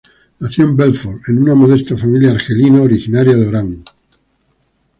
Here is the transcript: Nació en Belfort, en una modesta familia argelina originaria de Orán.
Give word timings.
Nació 0.39 0.63
en 0.63 0.75
Belfort, 0.75 1.19
en 1.29 1.43
una 1.43 1.53
modesta 1.53 1.95
familia 1.95 2.31
argelina 2.31 2.81
originaria 2.81 3.35
de 3.35 3.47
Orán. 3.47 3.83